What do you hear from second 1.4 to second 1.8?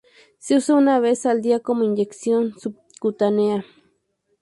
día